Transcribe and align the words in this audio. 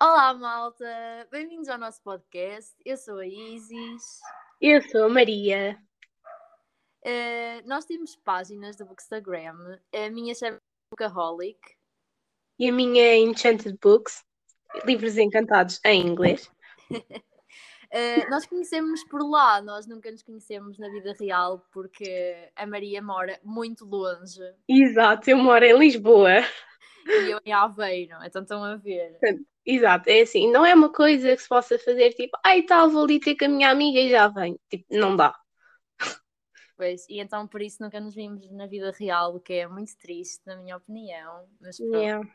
Olá, 0.00 0.32
malta! 0.32 0.86
Bem-vindos 1.28 1.68
ao 1.68 1.76
nosso 1.76 2.00
podcast. 2.04 2.72
Eu 2.84 2.96
sou 2.96 3.18
a 3.18 3.26
Isis. 3.26 4.20
Eu 4.60 4.80
sou 4.80 5.06
a 5.06 5.08
Maria. 5.08 5.76
Uh, 7.04 7.66
nós 7.66 7.84
temos 7.84 8.14
páginas 8.14 8.76
do 8.76 8.86
Bookstagram. 8.86 9.76
A 9.92 10.08
minha 10.08 10.36
chama 10.36 10.58
Bookaholic. 10.92 11.58
E 12.60 12.68
a 12.68 12.72
minha 12.72 13.02
é 13.02 13.16
Enchanted 13.16 13.76
Books, 13.82 14.24
livros 14.84 15.18
encantados 15.18 15.80
em 15.84 16.06
inglês. 16.06 16.48
Uh, 16.92 17.02
nós 18.30 18.46
conhecemos 18.46 19.02
por 19.02 19.28
lá, 19.28 19.60
nós 19.60 19.88
nunca 19.88 20.12
nos 20.12 20.22
conhecemos 20.22 20.78
na 20.78 20.88
vida 20.90 21.12
real 21.18 21.66
porque 21.72 22.52
a 22.54 22.64
Maria 22.68 23.02
mora 23.02 23.36
muito 23.42 23.84
longe. 23.84 24.42
Exato, 24.68 25.28
eu 25.28 25.38
moro 25.38 25.64
em 25.64 25.76
Lisboa. 25.76 26.44
E 27.08 27.30
eu 27.30 27.40
em 27.44 27.52
Aveiro, 27.52 28.16
então 28.22 28.42
estão 28.42 28.62
a 28.62 28.76
ver. 28.76 29.18
Exato, 29.64 30.08
é 30.08 30.20
assim, 30.20 30.50
não 30.50 30.64
é 30.64 30.74
uma 30.74 30.92
coisa 30.92 31.34
que 31.34 31.42
se 31.42 31.48
possa 31.48 31.78
fazer 31.78 32.12
tipo, 32.12 32.38
ai 32.44 32.62
tal, 32.62 32.90
vou 32.90 33.04
ali 33.04 33.18
ter 33.20 33.36
com 33.36 33.46
a 33.46 33.48
minha 33.48 33.70
amiga 33.70 33.98
e 33.98 34.10
já 34.10 34.28
venho. 34.28 34.58
Tipo, 34.70 34.84
não 34.90 35.16
dá. 35.16 35.34
Pois, 36.76 37.04
e 37.08 37.18
então 37.18 37.46
por 37.46 37.60
isso 37.60 37.82
nunca 37.82 37.98
nos 38.00 38.14
vimos 38.14 38.48
na 38.52 38.66
vida 38.66 38.92
real, 38.92 39.34
o 39.34 39.40
que 39.40 39.54
é 39.54 39.66
muito 39.66 39.96
triste, 39.98 40.40
na 40.46 40.56
minha 40.56 40.76
opinião. 40.76 41.44
Mas 41.60 41.78
yeah. 41.80 42.26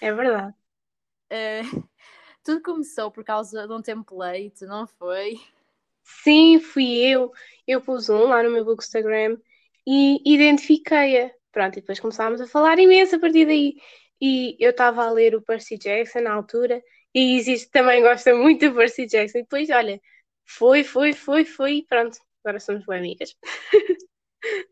É 0.00 0.12
verdade. 0.12 0.54
Uh, 1.30 1.88
tudo 2.42 2.62
começou 2.62 3.10
por 3.10 3.22
causa 3.22 3.68
de 3.68 3.72
um 3.72 3.80
template, 3.80 4.66
não 4.66 4.86
foi? 4.86 5.40
Sim, 6.02 6.58
fui 6.58 6.98
eu. 6.98 7.32
Eu 7.66 7.80
pus 7.80 8.08
um 8.08 8.24
lá 8.24 8.42
no 8.42 8.50
meu 8.50 8.64
Bookstagram 8.64 9.38
e 9.86 10.20
identifiquei-a. 10.24 11.30
Pronto, 11.52 11.78
e 11.78 11.80
depois 11.80 11.98
começámos 12.00 12.40
a 12.40 12.46
falar 12.46 12.78
imenso 12.78 13.16
a 13.16 13.18
partir 13.18 13.46
daí. 13.46 13.74
E 14.20 14.56
eu 14.60 14.70
estava 14.70 15.04
a 15.04 15.10
ler 15.10 15.34
o 15.34 15.42
Percy 15.42 15.78
Jackson 15.78 16.20
na 16.20 16.32
altura 16.32 16.82
e 17.14 17.36
existe 17.36 17.70
também 17.70 18.02
gosta 18.02 18.34
muito 18.34 18.68
do 18.68 18.74
Percy 18.74 19.06
Jackson. 19.06 19.38
E 19.38 19.42
depois, 19.42 19.70
olha, 19.70 20.00
foi, 20.44 20.84
foi, 20.84 21.12
foi, 21.12 21.44
foi 21.44 21.76
e 21.78 21.86
pronto. 21.86 22.18
Agora 22.44 22.60
somos 22.60 22.84
boas 22.84 22.98
amigas. 22.98 23.36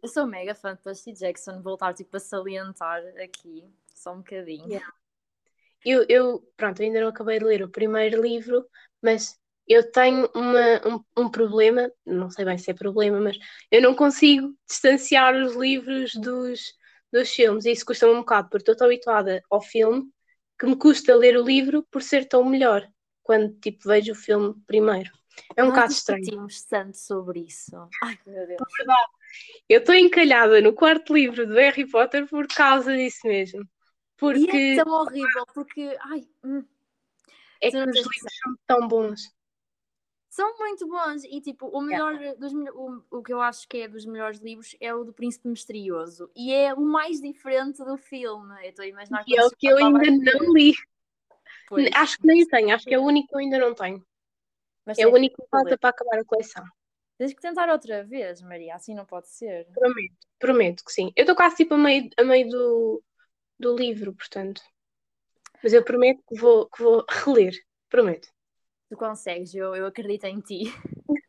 Eu 0.03 0.09
sou 0.09 0.27
mega 0.27 0.55
fã 0.55 0.75
de 0.75 0.83
Percy 0.83 1.13
Jackson, 1.13 1.61
voltar 1.61 1.93
tipo 1.93 2.17
a 2.17 2.21
salientar 2.21 3.03
aqui, 3.23 3.65
só 3.95 4.15
um 4.15 4.19
bocadinho. 4.19 4.67
Yeah. 4.67 4.93
Eu, 5.85 6.07
eu, 6.09 6.53
pronto, 6.57 6.83
ainda 6.83 7.01
não 7.01 7.09
acabei 7.09 7.39
de 7.39 7.45
ler 7.45 7.63
o 7.63 7.69
primeiro 7.69 8.21
livro, 8.21 8.67
mas 9.03 9.39
eu 9.69 9.91
tenho 9.91 10.29
uma, 10.35 10.89
um, 10.89 11.25
um, 11.25 11.29
problema, 11.29 11.91
não 12.07 12.31
sei 12.31 12.45
bem 12.45 12.57
se 12.57 12.71
é 12.71 12.75
problema, 12.75 13.21
mas 13.21 13.39
eu 13.71 13.83
não 13.83 13.95
consigo 13.95 14.55
distanciar 14.67 15.35
os 15.35 15.55
livros 15.55 16.15
dos, 16.15 16.73
dos 17.13 17.31
filmes, 17.31 17.67
e 17.67 17.73
isso 17.73 17.85
custa-me 17.85 18.13
um 18.13 18.21
bocado, 18.21 18.49
porque 18.49 18.63
estou 18.63 18.77
tão 18.77 18.87
habituada 18.87 19.43
ao 19.51 19.61
filme 19.61 20.11
que 20.59 20.67
me 20.67 20.77
custa 20.77 21.15
ler 21.15 21.37
o 21.37 21.45
livro 21.45 21.87
por 21.91 22.03
ser 22.03 22.27
tão 22.27 22.45
melhor, 22.45 22.89
quando 23.23 23.53
tipo 23.61 23.89
vejo 23.89 24.13
o 24.13 24.17
filme 24.17 24.55
primeiro. 24.67 25.11
É 25.57 25.63
um 25.63 25.69
bocado 25.69 25.93
estranho. 25.93 26.47
tanto 26.69 26.97
sobre 26.97 27.41
isso. 27.41 27.77
Ai, 28.03 28.19
meu 28.27 28.47
Deus. 28.47 28.61
É 28.61 28.77
verdade. 28.79 29.09
Eu 29.69 29.81
estou 29.81 29.95
encalhada 29.95 30.61
no 30.61 30.73
quarto 30.73 31.15
livro 31.15 31.47
do 31.47 31.55
Harry 31.55 31.89
Potter 31.89 32.27
por 32.27 32.49
causa 32.49 32.97
disso 32.97 33.21
mesmo. 33.25 33.63
Porque... 34.17 34.57
E 34.57 34.79
é 34.79 34.83
tão 34.83 34.93
horrível, 34.93 35.47
porque. 35.55 35.97
Ai, 36.01 36.25
hum. 36.45 36.65
É 37.63 37.71
que 37.71 37.77
os 37.77 37.97
livros 37.97 38.33
são 38.43 38.57
tão 38.67 38.89
bons. 38.89 39.38
São 40.39 40.57
muito 40.57 40.87
bons. 40.87 41.25
E 41.25 41.41
tipo, 41.41 41.67
o 41.67 41.81
melhor 41.81 42.17
dos 42.37 42.53
o, 42.53 43.03
o 43.11 43.23
que 43.25 43.33
eu 43.33 43.41
acho 43.41 43.67
que 43.67 43.79
é 43.79 43.89
dos 43.89 44.07
melhores 44.07 44.39
livros 44.39 44.77
é 44.81 44.95
o 44.95 45.03
do 45.03 45.13
Príncipe 45.13 45.49
Misterioso. 45.49 46.31
E 46.37 46.55
é 46.55 46.73
o 46.73 46.81
mais 46.81 47.21
diferente 47.21 47.85
do 47.85 47.97
filme. 47.97 48.55
Eu 48.63 48.71
estou 48.71 48.85
a 48.85 48.87
imaginar 48.89 49.25
que 49.25 49.37
é 49.37 49.45
o 49.45 49.51
que 49.51 49.67
eu 49.67 49.77
ainda 49.79 50.33
não 50.33 50.53
li. 50.53 50.75
Pois. 51.67 51.91
Acho 51.93 52.19
que 52.19 52.27
nem 52.29 52.47
tenho, 52.47 52.73
acho 52.73 52.85
que 52.85 52.95
é 52.95 52.99
o 53.01 53.03
único 53.03 53.27
que 53.27 53.35
eu 53.35 53.41
ainda 53.41 53.59
não 53.59 53.75
tenho. 53.75 54.07
Mas 54.87 54.97
é 54.97 55.09
o 55.09 55.13
único 55.13 55.43
que 55.43 55.49
falta 55.49 55.77
para 55.77 55.91
acabar 55.91 56.21
a 56.21 56.25
coleção. 56.25 56.65
Tens 57.17 57.35
que 57.35 57.43
tentar 57.43 57.69
outra 57.69 58.05
vez, 58.05 58.41
Maria, 58.41 58.77
assim 58.77 58.95
não 58.95 59.05
pode 59.05 59.29
ser. 59.29 59.67
Prometo, 59.75 60.27
prometo 60.39 60.85
que 60.85 60.93
sim. 60.93 61.13
Eu 61.17 61.23
estou 61.23 61.35
quase 61.35 61.57
tipo 61.57 61.75
a 61.75 61.79
meio, 61.79 62.09
a 62.17 62.23
meio 62.23 62.49
do, 62.49 63.03
do 63.59 63.77
livro, 63.77 64.15
portanto. 64.15 64.63
Mas 65.65 65.73
eu 65.73 65.83
prometo 65.83 66.23
que 66.29 66.37
vou, 66.39 66.69
que 66.69 66.81
vou 66.81 67.05
reler. 67.27 67.55
Prometo. 67.89 68.29
Tu 68.89 68.97
consegues, 68.97 69.55
eu, 69.55 69.77
eu 69.77 69.87
acredito 69.87 70.25
em 70.25 70.41
ti. 70.41 70.65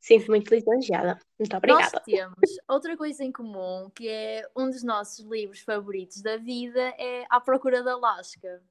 Sinto 0.00 0.28
muito 0.28 0.54
lisonjeada. 0.54 1.18
Muito 1.38 1.56
obrigada. 1.56 1.90
Nós 1.92 2.02
temos 2.04 2.56
outra 2.68 2.96
coisa 2.96 3.24
em 3.24 3.32
comum, 3.32 3.90
que 3.94 4.08
é 4.08 4.48
um 4.56 4.70
dos 4.70 4.82
nossos 4.82 5.24
livros 5.24 5.60
favoritos 5.60 6.22
da 6.22 6.36
vida, 6.36 6.80
é 6.98 7.24
A 7.28 7.40
Procura 7.40 7.82
da 7.82 7.96
Lasca. 7.96 8.62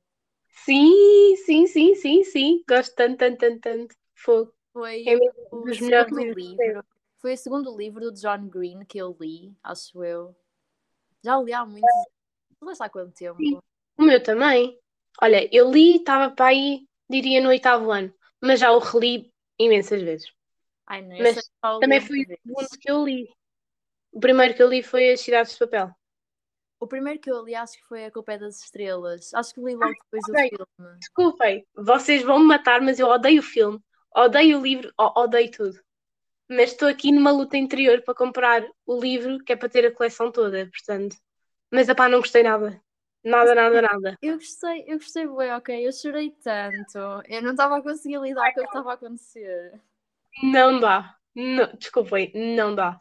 Sim, 0.48 1.36
sim, 1.46 1.68
sim, 1.68 1.96
sim, 1.96 2.24
sim. 2.24 2.64
Gosto 2.68 2.96
tanto, 2.96 3.18
tanto, 3.18 3.38
tanto, 3.38 3.60
tanto. 3.60 3.96
Fogo. 4.16 4.54
Foi 4.72 5.04
é 5.08 5.16
um 5.52 5.64
dos 5.64 5.80
melhores 5.80 6.12
livros. 6.12 6.86
Foi 7.18 7.34
o 7.34 7.38
segundo 7.38 7.76
livro 7.78 8.12
do 8.12 8.20
John 8.20 8.48
Green 8.48 8.86
que 8.86 8.98
eu 8.98 9.16
li, 9.20 9.56
acho 9.64 10.04
eu. 10.04 10.36
Já 11.24 11.38
li 11.38 11.54
há 11.54 11.66
muitos 11.66 11.90
anos. 12.62 12.82
há 12.82 12.90
quanto 12.90 13.14
tempo? 13.14 13.38
Sim. 13.38 13.60
O 13.98 14.04
meu 14.04 14.22
também. 14.22 14.78
Olha, 15.22 15.48
eu 15.56 15.72
li, 15.72 15.98
estava 15.98 16.34
para 16.34 16.48
aí, 16.48 16.88
diria 17.22 17.42
no 17.42 17.50
oitavo 17.50 17.92
ano, 17.92 18.14
mas 18.42 18.60
já 18.60 18.72
o 18.72 18.80
reli 18.80 19.32
imensas 19.60 20.02
vezes. 20.02 20.32
Ai, 20.88 21.02
não, 21.02 21.18
mas 21.20 21.52
também 21.80 22.02
foi 22.02 22.22
o 22.22 22.26
segundo 22.26 22.80
que 22.80 22.92
eu 22.92 23.04
li. 23.04 23.28
O 24.12 24.20
primeiro 24.20 24.54
que 24.54 24.62
eu 24.62 24.70
li 24.70 24.84
foi 24.84 25.12
As 25.12 25.22
Cidades 25.22 25.54
de 25.54 25.60
Papel. 25.60 25.92
O 26.80 26.88
primeiro 26.88 27.20
que 27.20 27.32
eu 27.32 27.44
li 27.44 27.56
acho 27.56 27.78
que 27.78 27.86
foi 27.86 28.06
A 28.06 28.12
Culpa 28.12 28.34
é 28.34 28.38
das 28.38 28.62
Estrelas. 28.62 29.34
Acho 29.34 29.54
que 29.54 29.62
li 29.62 29.76
logo 29.76 29.94
depois 29.94 30.24
do 30.28 30.34
filme. 30.34 31.00
Desculpem, 31.00 31.66
vocês 31.74 32.24
vão 32.24 32.40
me 32.40 32.46
matar, 32.46 32.82
mas 32.82 33.00
eu 33.00 33.08
odeio 33.08 33.40
o 33.40 33.44
filme. 33.44 33.80
Odeio 34.16 34.60
o 34.60 34.62
livro, 34.62 34.92
odeio 34.98 35.50
tudo. 35.50 35.80
Mas 36.50 36.72
estou 36.72 36.88
aqui 36.90 37.12
numa 37.12 37.32
luta 37.32 37.58
interior 37.58 38.02
para 38.02 38.14
comprar 38.14 38.68
o 38.86 39.00
livro, 39.00 39.42
que 39.44 39.54
é 39.54 39.56
para 39.56 39.70
ter 39.70 39.86
a 39.86 39.92
coleção 39.92 40.32
toda, 40.32 40.70
portanto. 40.70 41.16
Mas 41.72 41.90
a 41.90 41.96
pá, 41.96 42.10
não 42.10 42.20
gostei 42.20 42.44
nada. 42.44 42.83
Nada, 43.24 43.56
nada, 43.56 43.82
nada. 43.82 44.18
Eu 44.22 44.36
gostei, 44.36 44.84
eu 44.88 44.98
gostei 44.98 45.28
bem, 45.28 45.52
ok. 45.54 45.88
Eu 45.88 45.92
chorei 45.92 46.32
tanto. 46.44 46.98
Eu 47.28 47.42
não 47.42 47.52
estava 47.52 47.78
a 47.78 47.82
conseguir 47.82 48.20
lidar 48.20 48.54
com 48.54 48.60
o 48.60 48.64
que 48.64 48.70
estava 48.70 48.92
a 48.92 48.94
acontecer. 48.96 49.80
Não 50.44 50.80
dá. 50.80 51.16
Não, 51.36 51.74
desculpem, 51.76 52.32
não 52.36 52.76
dá. 52.76 52.98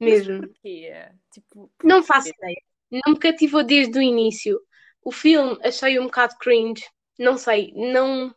Mesmo. 0.00 0.38
Mas 0.40 0.50
porquê? 0.50 1.08
Tipo, 1.32 1.70
porquê? 1.76 1.88
Não 1.88 2.02
faço 2.02 2.28
ideia. 2.28 2.62
Não 2.90 3.14
me 3.14 3.18
cativou 3.18 3.64
desde 3.64 3.98
o 3.98 4.02
início. 4.02 4.60
O 5.02 5.10
filme 5.10 5.58
achei 5.62 5.98
um 5.98 6.04
bocado 6.04 6.36
cringe. 6.38 6.84
Não 7.18 7.36
sei, 7.38 7.72
não, 7.74 8.34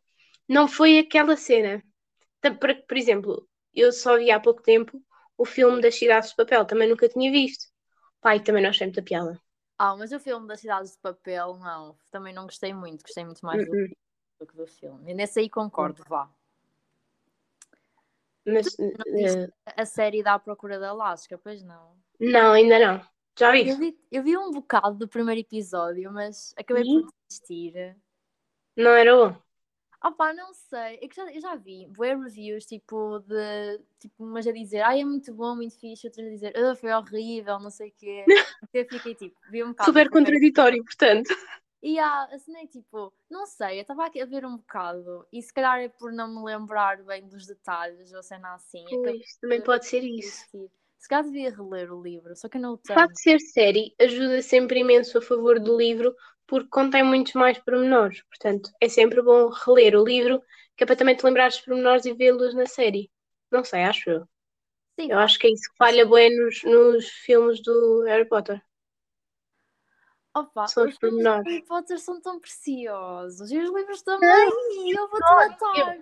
não 0.48 0.68
foi 0.68 1.00
aquela 1.00 1.36
cena. 1.36 1.84
Por, 2.42 2.76
por 2.88 2.98
exemplo, 2.98 3.48
eu 3.74 3.92
só 3.92 4.18
vi 4.18 4.32
há 4.32 4.40
pouco 4.40 4.62
tempo 4.62 5.02
o 5.38 5.46
filme 5.46 5.82
das 5.82 5.96
Cidades 5.96 6.32
de 6.32 6.36
Papel, 6.36 6.66
também 6.66 6.90
nunca 6.90 7.08
tinha 7.08 7.32
visto. 7.32 7.66
Pai, 8.22 8.42
também 8.42 8.62
não 8.62 8.70
achei 8.70 8.88
muita 8.88 9.02
piada. 9.02 9.40
Ah, 9.82 9.96
mas 9.96 10.12
o 10.12 10.20
filme 10.20 10.46
das 10.46 10.60
Cidades 10.60 10.92
de 10.92 10.98
Papel, 10.98 11.56
não, 11.58 11.98
também 12.12 12.34
não 12.34 12.44
gostei 12.44 12.74
muito, 12.74 13.02
gostei 13.02 13.24
muito 13.24 13.46
mais 13.46 13.66
do, 13.66 13.72
uh 13.72 13.76
-uh. 13.76 13.98
do 14.38 14.46
que 14.46 14.58
do 14.58 14.68
filme. 14.68 15.10
E 15.10 15.14
nesse 15.14 15.40
aí 15.40 15.50
concordo, 15.50 16.04
vá. 16.06 16.30
Mas, 18.46 18.68
uh... 18.78 19.54
a 19.66 19.86
série 19.86 20.22
da 20.22 20.38
Procura 20.38 20.78
da 20.80 20.92
Lasca, 20.92 21.38
pois 21.38 21.64
não? 21.64 21.96
Não, 22.20 22.52
ainda 22.52 22.78
não. 22.78 23.08
Já 23.38 23.54
vi? 23.54 23.70
Eu 23.70 23.78
vi, 23.78 23.98
eu 24.12 24.22
vi 24.22 24.38
um 24.38 24.52
bocado 24.52 24.98
do 24.98 25.08
primeiro 25.08 25.40
episódio, 25.40 26.12
mas 26.12 26.54
acabei 26.58 26.84
e? 26.84 27.02
por 27.02 27.14
desistir. 27.30 27.96
Não 28.76 28.92
era 28.92 29.16
bom? 29.16 29.42
Ah 30.02 30.12
pá, 30.12 30.34
não 30.34 30.54
sei. 30.54 31.00
É 31.02 31.08
que 31.08 31.16
já, 31.16 31.32
eu 31.32 31.42
já 31.42 31.56
vi 31.56 31.86
boas 31.88 32.18
reviews, 32.24 32.66
tipo, 32.66 33.20
de 33.20 33.80
tipo, 34.00 34.24
umas 34.24 34.48
a 34.48 34.52
dizer, 34.52 34.80
ai, 34.82 35.02
é 35.02 35.06
muito 35.06 35.34
bom, 35.34 35.56
muito 35.56 35.78
fixe, 35.78 36.08
outras 36.08 36.26
a 36.26 36.30
dizer, 36.30 36.54
ah, 36.58 36.76
foi 36.76 36.92
horrível, 36.94 37.60
não 37.60 37.70
sei 37.70 37.90
o 37.90 37.94
quê. 37.98 38.26
eu 38.74 38.86
fiquei 38.88 39.14
tipo, 39.16 39.38
vi 39.50 39.64
um 39.64 39.70
bocado. 39.70 39.92
Super 39.92 40.10
contraditório, 40.10 40.84
portanto. 40.84 41.30
E 41.82 41.98
há, 41.98 42.26
assim, 42.26 42.56
é 42.58 42.68
tipo, 42.68 43.14
não 43.30 43.46
sei, 43.46 43.78
eu 43.78 43.82
estava 43.82 44.06
a 44.06 44.26
ver 44.26 44.46
um 44.46 44.58
bocado, 44.58 45.26
e 45.32 45.42
se 45.42 45.54
calhar 45.54 45.80
é 45.80 45.88
por 45.88 46.12
não 46.12 46.28
me 46.28 46.44
lembrar 46.44 47.02
bem 47.04 47.26
dos 47.26 47.46
detalhes, 47.46 48.12
ou 48.14 48.22
cena 48.22 48.54
assim. 48.54 48.86
Pois, 48.90 49.38
também 49.42 49.62
pode 49.62 49.86
ser 49.86 50.04
isso. 50.04 50.70
Se 50.98 51.08
calhar 51.08 51.24
devia 51.24 51.50
reler 51.50 51.94
o 51.94 52.02
livro, 52.02 52.36
só 52.36 52.50
que 52.50 52.58
eu 52.58 52.62
não 52.62 52.74
o 52.74 52.78
tenho. 52.78 53.00
O 53.00 53.02
facto 53.02 53.14
de 53.14 53.22
ser 53.22 53.40
série 53.40 53.96
ajuda 53.98 54.42
sempre 54.42 54.82
imenso 54.82 55.18
a 55.18 55.22
favor 55.22 55.58
do 55.58 55.78
livro, 55.78 56.14
porque 56.50 56.68
contém 56.70 57.04
muitos 57.04 57.34
mais 57.34 57.60
pormenores. 57.60 58.24
Portanto, 58.24 58.72
é 58.82 58.90
sempre 58.90 59.22
bom 59.22 59.50
reler 59.50 59.96
o 59.96 60.04
livro, 60.04 60.42
que 60.76 60.84
é 60.84 60.88
para 60.88 60.96
também 60.96 61.16
te 61.16 61.24
lembrar 61.24 61.50
dos 61.50 61.62
pormenores 61.62 62.06
e 62.06 62.14
vê-los 62.14 62.56
na 62.56 62.66
série. 62.66 63.12
Não 63.52 63.64
sei, 63.64 63.84
acho 63.84 64.10
eu. 64.10 64.28
Sim, 65.00 65.12
eu 65.12 65.20
acho 65.20 65.38
que 65.38 65.48
é 65.48 65.52
isso 65.52 65.70
que 65.70 65.78
falha 65.78 66.06
bem 66.06 66.36
nos, 66.36 66.64
nos 66.64 67.08
filmes 67.08 67.62
do 67.62 68.04
Harry 68.06 68.28
Potter. 68.28 68.62
Opa, 70.36 70.68
são 70.68 70.86
os, 70.86 70.94
os 70.94 71.00
pormenores. 71.00 71.46
Harry 71.46 71.66
Potter 71.66 72.00
são 72.00 72.20
tão 72.20 72.40
preciosos. 72.40 73.52
E 73.52 73.58
os 73.60 73.72
livros 73.72 74.02
também. 74.02 74.30
Ai, 74.30 74.50
eu 74.98 75.08
vou-te 75.08 75.36
matar. 75.36 75.98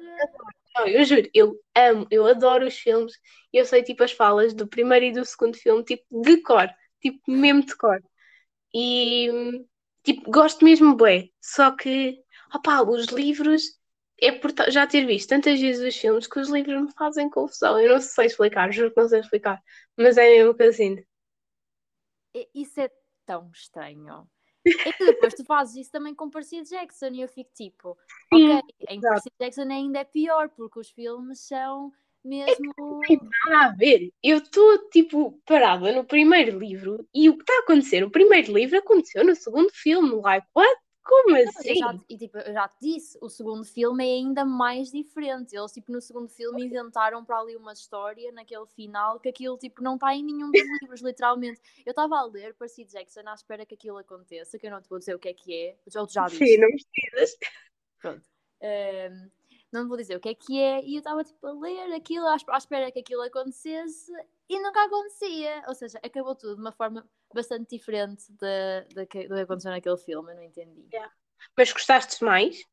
Eu, 0.78 0.88
eu 0.88 1.06
juro, 1.06 1.30
eu 1.34 1.60
amo, 1.76 2.08
eu 2.10 2.26
adoro 2.26 2.66
os 2.66 2.78
filmes. 2.78 3.14
E 3.52 3.58
eu 3.58 3.66
sei 3.66 3.84
tipo 3.84 4.04
as 4.04 4.14
falas 4.14 4.54
do 4.54 4.68
primeiro 4.68 5.06
e 5.06 5.12
do 5.12 5.26
segundo 5.26 5.58
filme, 5.58 5.84
tipo 5.84 6.06
de 6.22 6.42
cor. 6.42 6.70
Tipo 7.02 7.20
mesmo 7.30 7.66
de 7.66 7.76
cor. 7.76 8.02
E 8.74 9.30
tipo, 10.08 10.32
gosto 10.32 10.64
mesmo 10.64 10.96
bué. 10.96 11.30
Só 11.42 11.76
que 11.76 12.24
opá, 12.56 12.82
os 12.82 13.08
livros 13.08 13.64
é 14.22 14.32
por 14.32 14.52
já 14.70 14.88
ter 14.88 15.06
visto 15.06 15.30
tantas 15.30 15.60
vezes 15.60 15.86
os 15.86 16.00
filmes 16.00 16.28
que 16.28 16.40
os 16.40 16.50
livros 16.50 16.82
me 16.82 16.92
fazem 16.94 17.30
confusão. 17.30 17.80
Eu 17.80 17.94
não 17.94 18.02
sei 18.02 18.28
explicar, 18.28 18.72
juro 18.72 18.92
que 18.92 19.02
não 19.02 19.10
sei 19.10 19.20
explicar, 19.20 19.62
mas 19.98 20.18
é 20.18 20.30
mesmo 20.30 20.56
que 20.56 20.64
eu 20.64 20.74
sinto. 20.74 21.06
Isso 22.54 22.80
é 22.80 22.90
tão 23.26 23.50
estranho. 23.52 24.28
É 24.66 24.92
que 24.92 25.06
depois 25.06 25.34
tu 25.34 25.46
fazes 25.46 25.76
isso 25.76 25.92
também 25.92 26.16
com 26.16 26.30
Percy 26.30 26.62
Jackson 26.64 27.08
e 27.08 27.22
eu 27.22 27.28
fico 27.28 27.52
tipo, 27.54 27.98
ok, 28.34 28.62
em. 28.90 29.00
Percy 29.00 29.32
Jackson 29.40 29.70
ainda 29.70 30.00
é 30.00 30.04
pior, 30.04 30.50
porque 30.50 30.80
os 30.80 30.90
filmes 30.90 31.42
são 31.42 31.92
mesmo. 32.24 33.02
tem 33.08 33.20
nada 33.50 33.66
a 33.66 33.76
ver. 33.76 34.12
Eu 34.24 34.38
estou, 34.40 34.90
tipo, 34.90 35.42
parada 35.46 35.92
no 35.92 36.04
primeiro 36.04 36.60
livro 36.60 37.08
e 37.14 37.30
o 37.30 37.36
que 37.36 37.44
está 37.44 37.54
a 37.54 37.60
acontecer 37.60 38.02
no 38.02 38.12
primeiro 38.12 38.54
livro 38.54 38.78
aconteceu 38.78 39.24
no 39.26 39.36
segundo 39.36 39.70
filme. 39.72 40.16
Like, 40.22 40.48
what? 40.56 40.78
Como 41.08 41.38
Eu 41.38 41.48
assim? 41.48 41.76
já, 41.76 41.98
e, 42.10 42.18
tipo, 42.18 42.38
eu 42.38 42.52
já 42.52 42.68
te 42.68 42.76
disse, 42.82 43.18
o 43.22 43.30
segundo 43.30 43.64
filme 43.64 44.06
é 44.06 44.14
ainda 44.16 44.44
mais 44.44 44.92
diferente. 44.92 45.56
Eles, 45.56 45.72
tipo, 45.72 45.90
no 45.90 46.02
segundo 46.02 46.28
filme 46.28 46.66
inventaram 46.66 47.24
para 47.24 47.40
ali 47.40 47.56
uma 47.56 47.72
história 47.72 48.30
naquele 48.34 48.66
final 48.68 49.18
que 49.18 49.30
aquilo, 49.30 49.58
tipo, 49.58 49.82
não 49.82 49.96
está 49.96 50.14
em 50.14 50.22
nenhum 50.22 50.52
dos 50.52 50.62
livros, 50.82 51.02
literalmente. 51.02 51.62
Eu 51.86 51.92
estava 51.92 52.18
a 52.18 52.26
ler 52.26 52.54
Percy 52.56 52.84
Jackson 52.84 53.22
à 53.26 53.34
espera 53.34 53.66
que 53.66 53.76
aquilo 53.76 53.98
aconteça, 53.98 54.60
que 54.60 54.68
eu 54.68 54.72
não 54.72 54.82
te 54.82 54.90
vou 54.90 55.00
dizer 55.00 55.16
o 55.16 55.20
que 55.20 55.30
é 55.30 55.34
que 55.34 55.56
é, 55.56 55.78
ou 55.98 56.10
já 56.10 56.26
viste. 56.28 56.46
Sim, 56.46 56.58
não 56.58 56.68
precisas. 56.68 57.38
Pronto. 58.02 58.26
Ehm, 58.60 59.30
não 59.72 59.88
vou 59.88 59.98
dizer 59.98 60.16
o 60.16 60.20
que 60.20 60.30
é 60.30 60.34
que 60.36 60.60
é, 60.60 60.84
e 60.84 60.96
eu 60.96 61.00
estava 61.00 61.24
tipo 61.24 61.46
a 61.48 61.52
ler 61.54 61.94
aquilo 61.94 62.26
à 62.28 62.36
esp- 62.36 62.50
à 62.50 62.58
espera 62.58 62.92
que 62.92 63.00
aquilo 63.00 63.22
acontecesse 63.22 64.12
e 64.50 64.60
nunca 64.62 64.86
acontecia. 64.86 65.64
Ou 65.68 65.76
seja, 65.76 66.00
acabou 66.04 66.36
tudo 66.36 66.56
de 66.56 66.62
uma 66.62 66.72
forma 66.72 67.08
bastante 67.34 67.70
diferente 67.76 68.32
da- 68.34 68.82
da 68.94 69.06
que- 69.06 69.28
do 69.28 69.36
que 69.36 69.42
aconteceu 69.42 69.72
naquele 69.72 69.98
filme, 69.98 70.32
eu 70.32 70.36
não 70.36 70.44
entendi. 70.44 70.88
Mas 71.56 71.72
gostaste 71.72 72.24
mais? 72.24 72.64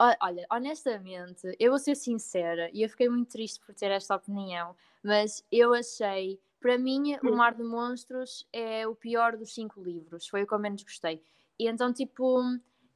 O- 0.00 0.24
olha, 0.26 0.46
honestamente, 0.50 1.56
eu 1.58 1.70
vou 1.72 1.78
ser 1.78 1.96
sincera 1.96 2.70
e 2.72 2.82
eu 2.82 2.88
fiquei 2.88 3.08
muito 3.08 3.30
triste 3.32 3.58
por 3.64 3.74
ter 3.74 3.90
esta 3.90 4.14
opinião, 4.14 4.76
mas 5.02 5.44
eu 5.50 5.74
achei, 5.74 6.40
para 6.60 6.78
mim, 6.78 7.16
O 7.22 7.28
Hum. 7.28 7.34
Mar 7.34 7.54
de 7.54 7.64
Monstros 7.64 8.46
é 8.52 8.86
o 8.86 8.94
pior 8.94 9.36
dos 9.36 9.52
cinco 9.54 9.82
livros, 9.82 10.28
foi 10.28 10.42
o 10.42 10.46
que 10.46 10.54
eu 10.54 10.58
menos 10.58 10.82
gostei. 10.84 11.20
E 11.58 11.66
então, 11.68 11.92
tipo, 11.92 12.40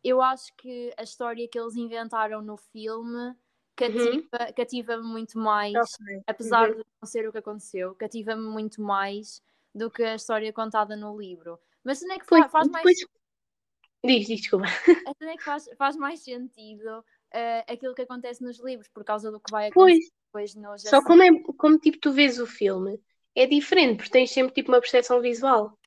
eu 0.04 0.20
acho 0.22 0.54
que 0.56 0.92
a 0.96 1.02
história 1.02 1.48
que 1.48 1.58
eles 1.58 1.76
inventaram 1.76 2.42
no 2.42 2.56
filme 2.56 3.34
cativa- 3.76 4.52
cativa-me 4.56 5.04
muito 5.04 5.38
mais, 5.38 5.76
Ok. 5.78 6.24
apesar 6.26 6.68
Uhum. 6.68 6.78
de 6.82 6.86
não 7.02 7.06
ser 7.08 7.28
o 7.28 7.32
que 7.32 7.38
aconteceu, 7.38 7.94
cativa-me 7.94 8.42
muito 8.48 8.80
mais 8.82 9.42
do 9.74 9.90
que 9.90 10.02
a 10.02 10.14
história 10.14 10.52
contada 10.52 10.96
no 10.96 11.18
livro. 11.18 11.58
Mas 11.84 12.00
não 12.02 12.14
é 12.14 12.18
que 12.18 12.26
Pois, 12.28 12.42
fa- 12.44 12.48
faz 12.48 12.68
mais. 12.68 12.86
Diz, 14.04 14.26
diz, 14.28 14.40
desculpa. 14.40 14.66
é 15.20 15.36
que 15.36 15.42
faz, 15.44 15.68
faz 15.76 15.96
mais 15.96 16.20
sentido 16.20 17.04
eh, 17.32 17.64
aquilo 17.72 17.94
que 17.94 18.02
acontece 18.02 18.42
nos 18.42 18.58
livros, 18.60 18.88
por 18.88 19.04
causa 19.04 19.30
do 19.30 19.40
que 19.40 19.50
vai 19.50 19.68
Pois, 19.74 19.98
acontecer 19.98 20.12
depois 20.26 20.54
nos 20.54 20.82
só 20.82 21.02
como, 21.02 21.22
é, 21.22 21.28
como 21.58 21.78
tipo 21.78 21.98
tu 21.98 22.12
vês 22.12 22.38
o 22.38 22.46
filme, 22.46 23.00
é 23.34 23.46
diferente, 23.46 23.96
porque 23.98 24.10
tens 24.12 24.30
sempre 24.30 24.54
tipo 24.54 24.70
uma 24.72 24.80
percepção 24.80 25.20
visual. 25.20 25.78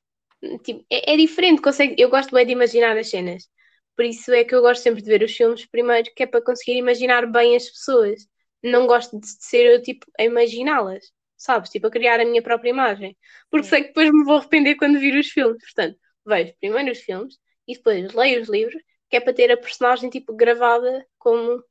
Tipo, 0.64 0.84
é, 0.90 1.14
é 1.14 1.16
diferente, 1.16 1.62
consegue, 1.62 1.94
eu 1.98 2.10
gosto 2.10 2.32
bem 2.34 2.46
de 2.46 2.52
imaginar 2.52 2.96
as 2.96 3.08
cenas. 3.10 3.48
Por 3.96 4.04
isso 4.04 4.32
é 4.32 4.44
que 4.44 4.54
eu 4.54 4.60
gosto 4.60 4.82
sempre 4.82 5.02
de 5.02 5.08
ver 5.08 5.22
os 5.22 5.34
filmes 5.34 5.64
primeiro, 5.66 6.10
que 6.14 6.22
é 6.22 6.26
para 6.26 6.42
conseguir 6.44 6.76
imaginar 6.76 7.26
bem 7.26 7.56
as 7.56 7.68
pessoas. 7.68 8.28
Não 8.62 8.86
gosto 8.86 9.18
de 9.18 9.26
ser 9.26 9.64
eu 9.66 9.82
tipo 9.82 10.06
a 10.18 10.24
imaginá-las, 10.24 11.12
sabes? 11.36 11.70
Tipo 11.70 11.86
a 11.86 11.90
criar 11.90 12.20
a 12.20 12.24
minha 12.24 12.42
própria 12.42 12.70
imagem. 12.70 13.16
Porque 13.50 13.66
sei 13.66 13.82
que 13.82 13.88
depois 13.88 14.10
me 14.10 14.24
vou 14.24 14.36
arrepender 14.36 14.76
quando 14.76 15.00
vir 15.00 15.18
os 15.18 15.28
filmes. 15.28 15.62
Portanto, 15.62 15.98
vejo 16.26 16.54
primeiro 16.60 16.92
os 16.92 16.98
filmes 16.98 17.38
e 17.66 17.74
depois 17.74 18.12
leio 18.12 18.42
os 18.42 18.48
livros, 18.48 18.82
que 19.08 19.16
é 19.16 19.20
para 19.20 19.32
ter 19.32 19.50
a 19.50 19.56
personagem 19.56 20.10
tipo 20.10 20.34
gravada 20.34 21.06
como, 21.18 21.62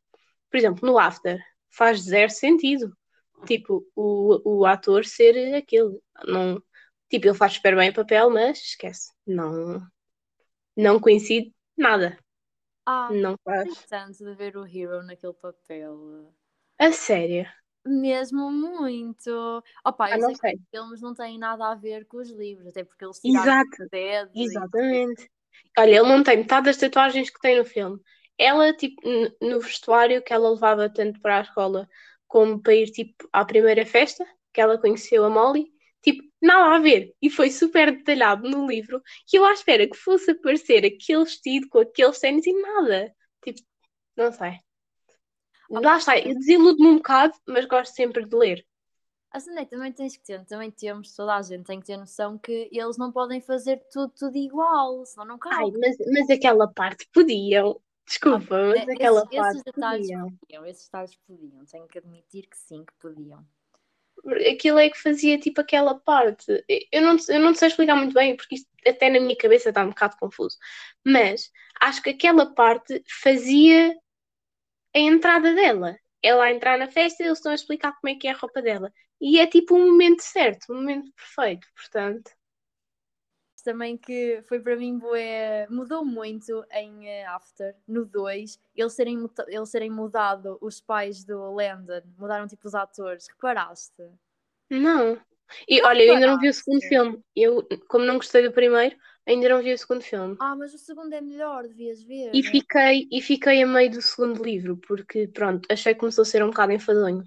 por 0.49 0.57
exemplo, 0.57 0.89
no 0.89 0.97
After. 0.97 1.39
Faz 1.69 2.01
zero 2.01 2.31
sentido. 2.31 2.91
Tipo, 3.45 3.85
o, 3.95 4.61
o 4.61 4.65
ator 4.65 5.05
ser 5.05 5.53
aquele. 5.53 5.99
Não, 6.25 6.61
tipo, 7.09 7.27
ele 7.27 7.37
faz 7.37 7.53
super 7.53 7.75
bem 7.75 7.89
o 7.89 7.93
papel, 7.93 8.29
mas 8.31 8.57
esquece. 8.59 9.11
Não, 9.27 9.85
não 10.75 10.99
coincide 10.99 11.54
nada. 11.77 12.17
Ah, 12.85 13.15
Não 13.21 13.37
faz. 13.43 13.87
tanto 13.89 14.23
de 14.25 14.33
ver 14.35 14.57
o 14.57 14.65
Hero 14.67 15.03
naquele 15.03 15.33
papel. 15.33 16.33
A 16.79 16.91
sério. 16.93 17.45
Mesmo 17.85 18.51
muito. 18.51 19.63
Opa, 19.85 20.11
Ah, 20.11 20.17
eu 20.17 20.21
não 20.21 20.33
sei 20.33 20.35
que 20.35 20.41
sei. 20.41 20.55
os 20.55 20.69
filmes 20.71 21.01
não 21.01 21.13
têm 21.13 21.37
nada 21.37 21.71
a 21.71 21.75
ver 21.75 22.05
com 22.07 22.17
os 22.17 22.29
livros, 22.31 22.67
até 22.67 22.83
porque 22.83 23.05
eles 23.05 23.19
tiraram 23.19 23.53
Exato. 23.53 23.77
o 23.85 23.89
dedo 23.91 24.51
e- 24.51 24.65
Exatamente. 24.73 25.29
Olha, 25.77 25.91
ele 25.97 26.03
não 26.09 26.23
tem 26.23 26.37
metade 26.37 26.67
das 26.67 26.77
tatuagens 26.77 27.29
que 27.29 27.39
tem 27.39 27.57
no 27.57 27.65
filme. 27.65 27.99
Ela, 28.37 28.73
tipo, 28.75 29.01
no 29.41 29.59
vestuário 29.61 30.23
que 30.23 30.33
ela 30.33 30.51
levava 30.51 30.89
tanto 30.93 31.19
para 31.21 31.39
a 31.39 31.41
escola 31.41 31.89
como 32.27 32.61
para 32.61 32.75
ir, 32.75 32.91
tipo, 32.91 33.27
à 33.33 33.45
primeira 33.45 33.85
festa, 33.85 34.25
que 34.53 34.61
ela 34.61 34.79
conheceu 34.79 35.25
a 35.25 35.29
Molly, 35.29 35.67
nada 36.45 36.75
a 36.75 36.79
ver. 36.79 37.13
E 37.21 37.29
foi 37.29 37.49
super 37.51 37.91
detalhado 37.95 38.49
no 38.49 38.67
livro. 38.67 39.01
E 39.33 39.37
eu 39.37 39.45
à 39.45 39.53
espera 39.53 39.87
que 39.89 39.95
fosse 39.97 40.31
aparecer 40.31 40.85
aquele 40.85 41.23
vestido 41.23 41.67
com 41.69 41.79
aqueles 41.79 42.19
ténis 42.19 42.45
e 42.45 42.53
nada. 42.53 43.13
Tipo, 43.43 43.61
não 44.15 44.31
sei. 44.31 44.59
Lá 45.69 45.97
está, 45.97 46.17
eu 46.19 46.35
desiludo-me 46.35 46.87
um 46.89 46.95
bocado, 46.97 47.33
mas 47.47 47.65
gosto 47.65 47.93
sempre 47.95 48.25
de 48.25 48.35
ler. 48.35 48.65
A 49.31 49.39
cena 49.39 49.61
é 49.61 49.65
que 49.65 49.71
também 49.71 49.91
tens 49.91 50.15
que 50.15 50.23
ter, 50.23 50.45
também 50.45 50.71
temos, 50.71 51.13
toda 51.13 51.35
a 51.35 51.41
gente 51.41 51.65
tem 51.65 51.79
que 51.79 51.85
ter 51.85 51.97
noção 51.97 52.37
que 52.37 52.69
eles 52.71 52.97
não 52.97 53.11
podem 53.11 53.41
fazer 53.41 53.83
tudo, 53.91 54.13
tudo 54.17 54.37
igual, 54.37 55.05
senão 55.05 55.25
não 55.25 55.39
Ai, 55.43 55.65
cabe. 55.65 55.77
mas, 55.79 55.97
mas 56.13 56.29
aquela 56.29 56.71
parte 56.71 57.05
podiam. 57.11 57.81
Desculpa, 58.07 58.55
mas 58.69 58.75
Esses- 58.83 58.89
aquela 58.95 59.19
esses 59.21 59.35
parte 59.35 59.63
detalhes 59.63 60.07
podiam. 60.07 60.29
podiam, 60.39 60.65
esses 60.65 60.85
detalhes 60.85 61.15
podiam, 61.27 61.65
tenho 61.65 61.87
que 61.87 61.97
admitir 61.97 62.47
que 62.47 62.57
sim, 62.57 62.85
que 62.85 62.93
podiam. 62.99 63.45
Aquilo 64.51 64.79
é 64.79 64.89
que 64.89 65.01
fazia 65.01 65.39
tipo 65.39 65.61
aquela 65.61 65.95
parte. 65.99 66.63
Eu 66.91 67.01
não, 67.01 67.17
eu 67.29 67.39
não 67.39 67.53
sei 67.53 67.67
explicar 67.69 67.95
muito 67.95 68.13
bem, 68.13 68.35
porque 68.35 68.55
isto 68.55 68.69
até 68.87 69.09
na 69.09 69.19
minha 69.19 69.37
cabeça 69.37 69.69
está 69.69 69.83
um 69.83 69.89
bocado 69.89 70.17
confuso. 70.17 70.57
Mas 71.05 71.51
acho 71.81 72.01
que 72.01 72.09
aquela 72.11 72.53
parte 72.53 73.03
fazia 73.21 73.95
a 74.95 74.99
entrada 74.99 75.53
dela. 75.53 75.97
Ela 76.23 76.45
a 76.45 76.51
entrar 76.51 76.77
na 76.77 76.87
festa 76.87 77.23
e 77.23 77.27
eles 77.27 77.37
estão 77.39 77.51
a 77.51 77.55
explicar 77.55 77.93
como 77.93 78.11
é 78.13 78.15
que 78.15 78.27
é 78.27 78.31
a 78.31 78.37
roupa 78.37 78.61
dela. 78.61 78.91
E 79.21 79.39
é 79.39 79.47
tipo 79.47 79.75
um 79.75 79.91
momento 79.91 80.21
certo, 80.21 80.71
um 80.71 80.75
momento 80.75 81.11
perfeito, 81.13 81.67
portanto. 81.75 82.31
Também 83.65 83.97
que 83.97 84.41
foi 84.43 84.59
para 84.61 84.77
mim 84.77 84.97
bué, 84.99 85.67
mudou 85.69 86.05
muito 86.05 86.63
em 86.71 87.09
eh, 87.09 87.25
After, 87.25 87.75
no 87.87 88.05
2, 88.05 88.59
eles 88.75 88.95
terem, 88.95 89.17
eles 89.49 89.71
terem 89.71 89.91
mudado 89.91 90.57
os 90.61 90.79
pais 90.79 91.25
do 91.25 91.51
Landon, 91.53 92.01
mudaram 92.17 92.47
tipo 92.47 92.67
os 92.67 92.75
atores, 92.75 93.27
reparaste? 93.27 94.03
Não. 94.69 95.19
E 95.67 95.81
Não 95.81 95.87
olha, 95.87 96.03
eu 96.03 96.13
ainda 96.13 96.27
não 96.27 96.39
vi 96.39 96.49
o 96.49 96.53
segundo 96.53 96.81
filme. 96.81 97.23
Eu, 97.35 97.67
como 97.87 98.05
não 98.05 98.17
gostei 98.17 98.43
do 98.43 98.51
primeiro, 98.53 98.95
ainda 99.25 99.49
não 99.49 99.61
vi 99.63 99.73
o 99.73 99.77
segundo 99.77 100.03
filme. 100.03 100.37
Ah, 100.39 100.55
mas 100.55 100.73
o 100.73 100.77
segundo 100.77 101.13
é 101.13 101.21
melhor, 101.21 101.63
devias 101.67 102.01
ver. 102.03 102.31
E 102.31 102.43
fiquei, 102.43 103.07
e 103.11 103.19
fiquei 103.29 103.63
a 103.63 103.67
meio 103.67 103.89
do 103.89 104.01
segundo 104.01 104.43
livro, 104.43 104.77
porque 104.87 105.27
pronto, 105.27 105.67
achei 105.71 105.93
que 105.95 105.99
começou 106.01 106.21
a 106.21 106.25
ser 106.25 106.43
um 106.43 106.49
bocado 106.51 106.71
enfadonho. 106.73 107.23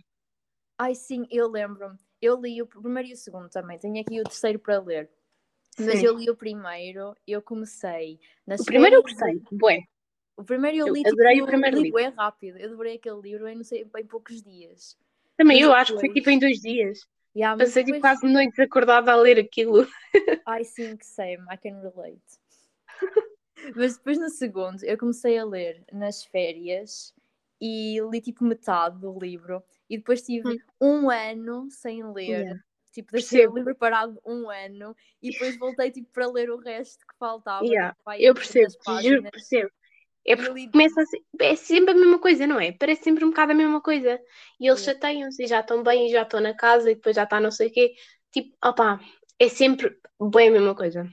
Ai 0.77 0.95
sim, 0.95 1.27
eu 1.31 1.49
lembro-me. 1.49 1.97
Eu 2.21 2.41
li 2.41 2.61
o 2.61 2.67
primeiro 2.67 3.09
e 3.09 3.13
o 3.13 3.17
segundo 3.17 3.49
também, 3.49 3.79
tenho 3.79 4.01
aqui 4.01 4.21
o 4.21 4.25
terceiro 4.25 4.59
para 4.59 4.81
ler. 4.81 5.09
Mas 5.79 5.99
Sim. 6.01 6.07
eu 6.07 6.17
li 6.19 6.29
o 6.31 6.37
primeiro, 6.37 7.15
eu 7.27 7.41
comecei 7.43 8.19
nas 8.47 8.61
O 8.61 8.65
primeiro 8.65 8.97
eu 8.97 9.03
gostei, 9.03 9.41
bué. 9.53 9.81
O 10.37 10.45
primeiro 10.45 10.77
eu 10.79 10.87
Eu 10.89 10.95
li, 10.95 11.03
adorei 11.07 11.35
tipo, 11.35 11.45
o 11.45 11.47
primeiro 11.49 11.77
li 11.77 11.83
livro. 11.85 11.99
bué 11.99 12.09
rápido. 12.09 12.59
Eu 12.59 12.71
devorei 12.71 12.97
aquele 12.97 13.21
livro 13.21 13.49
em, 13.49 13.57
não 13.57 13.65
sei, 13.65 13.87
em 13.97 14.07
poucos 14.07 14.43
dias. 14.43 14.97
Também 15.37 15.59
Mas 15.59 15.67
eu 15.67 15.73
acho 15.75 15.93
que 15.95 16.01
foi 16.01 16.09
depois- 16.09 16.15
tipo 16.15 16.31
em 16.31 16.39
dois 16.39 16.59
dias. 16.61 17.07
Yeah, 17.37 17.57
Passei 17.59 17.85
tipo 17.85 17.97
depois- 17.97 18.19
quase 18.21 18.33
noites 18.33 18.59
acordada 18.59 19.13
a 19.13 19.17
ler 19.17 19.39
aquilo. 19.39 19.87
I 20.49 20.65
think 20.65 21.05
same, 21.05 21.45
I 21.51 21.57
can 21.57 21.81
relate. 21.81 22.21
Mas 23.77 23.97
depois 23.97 24.19
no 24.19 24.29
segundo 24.31 24.83
eu 24.85 24.97
comecei 24.99 25.39
a 25.39 25.45
ler 25.45 25.85
nas 25.93 26.25
férias 26.25 27.13
e 27.61 27.99
li 28.11 28.21
tipo 28.21 28.45
metade 28.45 28.99
do 29.01 29.19
livro 29.19 29.63
e 29.91 29.97
depois 29.99 30.23
tive 30.23 30.61
um 30.81 31.11
ano 31.11 31.69
sem 31.71 32.03
ler. 32.13 32.29
Hum. 32.29 32.43
Yeah. 32.43 32.61
Tipo, 32.93 33.13
deixei 33.13 33.47
o 33.47 33.55
livro 33.55 33.75
parado 33.77 34.21
um 34.27 34.51
ano 34.51 34.97
e 35.23 35.31
depois 35.33 35.57
voltei 35.57 35.91
tipo 35.91 36.11
para 36.13 36.27
ler 36.31 36.51
o 36.51 36.59
resto 36.59 37.07
que 37.07 37.17
faltava. 37.19 37.77
Yeah, 37.77 37.93
tipo, 37.93 38.11
Eu 38.17 38.35
200 38.35 38.75
percebo, 38.75 38.77
juro, 39.03 39.29
percebo. 39.31 39.71
É 40.27 40.37
porque 40.37 40.71
começa 40.73 41.03
a 41.03 41.07
ser, 41.07 41.21
é 41.41 41.57
sempre 41.57 41.93
a 41.93 41.97
mesma 41.97 42.21
coisa, 42.21 42.47
não 42.47 42.61
é? 42.61 42.73
Parece 42.73 43.05
sempre 43.05 43.25
um 43.25 43.31
bocado 43.31 43.53
a 43.53 43.55
mesma 43.55 43.81
coisa. 43.83 44.21
E 44.61 44.69
eles 44.69 44.81
Yeah. 44.81 44.85
chateiam-se 44.85 45.45
e 45.45 45.47
já 45.49 45.61
estão 45.61 45.83
bem 45.83 46.09
e 46.09 46.13
já 46.13 46.23
estão 46.23 46.41
na 46.41 46.55
casa 46.55 46.91
e 46.91 46.95
depois 46.97 47.17
já 47.17 47.25
está 47.25 47.41
não 47.41 47.51
sei 47.51 47.69
o 47.69 47.73
quê. 47.73 47.95
Tipo, 48.33 48.57
opá, 48.65 49.01
é 49.39 49.49
sempre 49.49 49.99
bem 50.21 50.49
a 50.51 50.53
mesma 50.53 50.75
coisa. 50.77 51.09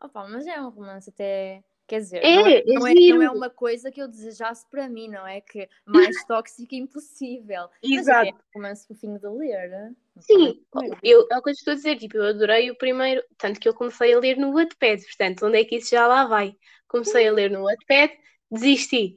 Opa, 0.00 0.26
mas 0.28 0.46
é 0.46 0.60
um 0.60 0.68
romance 0.70 1.10
até. 1.10 1.62
Quer 1.90 1.98
dizer, 1.98 2.24
É, 2.24 2.36
não, 2.36 2.46
é, 2.46 2.58
é 2.58 2.62
não, 2.66 2.86
é, 2.86 2.94
não 2.94 3.22
é 3.22 3.30
uma 3.30 3.50
coisa 3.50 3.90
que 3.90 4.00
eu 4.00 4.06
desejasse 4.06 4.64
para 4.70 4.88
mim, 4.88 5.08
não 5.08 5.26
é 5.26 5.40
que 5.40 5.68
mais 5.84 6.24
tóxico 6.24 6.72
impossível. 6.72 7.68
Mas 7.82 8.02
Exato. 8.02 8.28
é 8.28 8.32
um 8.32 8.38
romance 8.54 8.86
fofinho 8.86 9.18
de 9.18 9.26
ler. 9.26 9.92
Sim, 10.20 10.50
é? 10.50 10.54
Primeiro 10.70 10.98
eu, 11.02 11.26
é 11.32 11.38
o 11.38 11.42
que 11.42 11.50
eu 11.50 11.52
estou 11.52 11.72
a 11.72 11.74
dizer, 11.74 11.96
tipo, 11.96 12.16
eu 12.16 12.26
adorei 12.26 12.70
o 12.70 12.78
primeiro, 12.78 13.20
tanto 13.36 13.58
que 13.58 13.68
eu 13.68 13.74
comecei 13.74 14.14
a 14.14 14.20
ler 14.20 14.36
no 14.36 14.52
Wattpad, 14.52 15.02
portanto, 15.02 15.46
onde 15.46 15.58
é 15.58 15.64
que 15.64 15.78
isso 15.78 15.90
já 15.90 16.06
lá 16.06 16.26
vai? 16.26 16.56
comecei 16.86 17.26
a 17.26 17.32
ler 17.32 17.50
no 17.50 17.64
Wattpad, 17.64 18.12
desisti. 18.50 19.16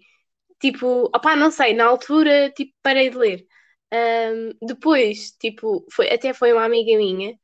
Tipo, 0.59 1.05
opá, 1.15 1.35
não 1.35 1.51
sei, 1.51 1.73
na 1.75 1.85
altura, 1.85 2.51
tipo, 2.51 2.73
parei 2.81 3.09
de 3.11 3.17
ler. 3.17 3.47
Um, 3.93 4.65
depois, 4.67 5.31
tipo, 5.33 5.85
foi, 5.91 6.11
até 6.11 6.33
foi 6.33 6.53
uma 6.53 6.65
amiga 6.65 6.97
minha 6.97 7.37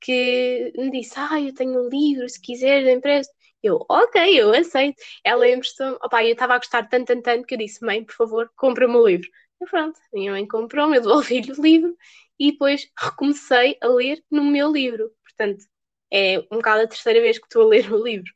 que 0.00 0.72
me 0.76 0.90
disse, 0.90 1.14
ah, 1.16 1.40
eu 1.40 1.54
tenho 1.54 1.86
um 1.86 1.88
livro, 1.88 2.28
se 2.28 2.40
quiser, 2.40 2.86
empresto. 2.86 3.33
Eu, 3.64 3.82
ok, 3.88 4.14
eu 4.38 4.52
aceito. 4.52 5.02
Ela 5.24 5.48
emprestou, 5.48 5.98
opá, 6.02 6.22
eu 6.22 6.32
estava 6.32 6.52
a 6.54 6.58
gostar 6.58 6.86
tanto, 6.86 7.06
tanto, 7.06 7.22
tanto 7.22 7.46
que 7.46 7.54
eu 7.54 7.58
disse, 7.58 7.82
mãe, 7.82 8.04
por 8.04 8.14
favor, 8.14 8.52
compra-me 8.54 8.94
o 8.94 9.06
livro. 9.06 9.26
E 9.58 9.64
pronto, 9.64 9.98
minha 10.12 10.32
mãe 10.32 10.46
comprou-me, 10.46 10.98
eu 10.98 11.00
devolvi-lhe 11.00 11.50
o 11.50 11.62
livro 11.62 11.96
e 12.38 12.52
depois 12.52 12.86
recomecei 12.94 13.78
a 13.80 13.88
ler 13.88 14.22
no 14.30 14.44
meu 14.44 14.70
livro. 14.70 15.10
Portanto, 15.22 15.64
é 16.12 16.40
um 16.52 16.56
bocado 16.56 16.82
a 16.82 16.86
terceira 16.86 17.22
vez 17.22 17.38
que 17.38 17.46
estou 17.46 17.62
a 17.62 17.68
ler 17.68 17.90
o 17.90 18.04
livro. 18.04 18.30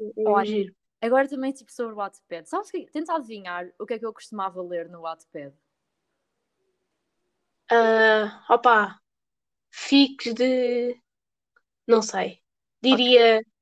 É 0.00 0.28
Olha, 0.28 0.74
agora 1.00 1.28
também 1.28 1.52
tipo 1.52 1.70
sobre 1.70 1.92
o 1.92 1.96
Wattpad. 1.96 2.48
Sabes 2.48 2.72
que 2.72 2.86
tenta 2.90 3.14
adivinhar 3.14 3.68
o 3.78 3.86
que 3.86 3.94
é 3.94 3.98
que 4.00 4.04
eu 4.06 4.12
costumava 4.12 4.60
ler 4.62 4.88
no 4.88 5.02
Wattpad? 5.02 5.54
Uh, 7.70 8.52
opa, 8.52 8.98
fiques 9.70 10.34
de. 10.34 11.00
Não 11.86 12.02
sei. 12.02 12.42
Diria. 12.82 13.38
Okay. 13.38 13.58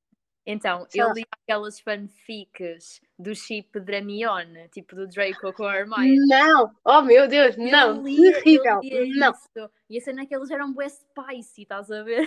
Então, 0.49 0.87
eu 0.95 1.11
li 1.11 1.25
aquelas 1.29 1.77
fanfics 1.77 3.01
do 3.19 3.35
chip 3.35 3.81
Dramione, 3.81 4.69
tipo 4.69 4.95
do 4.95 5.05
Draco 5.05 5.51
com 5.51 5.65
a 5.65 5.75
Hermione. 5.75 6.15
Não! 6.25 6.73
Oh 6.85 7.01
meu 7.01 7.27
Deus, 7.27 7.57
eu 7.57 7.69
não! 7.69 8.01
Lia, 8.01 8.31
terrível! 8.31 8.79
não! 9.17 9.31
Isso. 9.31 9.69
E 9.89 9.97
a 9.97 10.01
cena 10.01 10.21
é 10.21 10.25
que 10.25 10.33
eles 10.33 10.49
eram 10.49 10.71
bué 10.71 10.87
spicy, 10.87 11.63
estás 11.63 11.91
a 11.91 12.01
ver? 12.01 12.25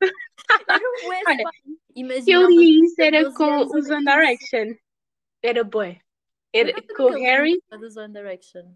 eram 0.68 0.92
bué 1.04 1.20
spicy. 1.20 1.78
Imagina 1.94 2.32
eu 2.32 2.48
li 2.48 2.84
isso, 2.84 3.00
era 3.00 3.32
com 3.32 3.60
os 3.60 3.88
One 3.88 4.04
Direction. 4.04 4.74
Era 5.40 5.62
bué. 5.62 6.00
Era 6.52 6.72
com 6.96 7.04
o 7.04 7.22
Harry. 7.22 7.62
Dos 7.70 7.96
One 7.96 8.12
Direction. 8.12 8.74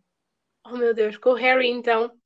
Oh 0.65 0.77
meu 0.77 0.95
Deus, 0.95 1.17
com 1.17 1.31
o 1.31 1.35
Harry 1.35 1.71
então. 1.71 2.17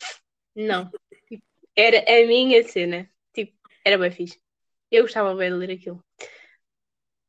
Não. 0.55 0.91
Tipo, 1.27 1.43
era 1.75 2.01
a 2.01 2.27
minha 2.27 2.63
cena. 2.65 3.11
Tipo, 3.33 3.57
era 3.83 3.97
bem 3.97 4.11
fixe. 4.11 4.39
Eu 4.91 5.03
gostava 5.03 5.35
bem 5.35 5.51
de 5.51 5.57
ler 5.57 5.71
aquilo. 5.73 6.05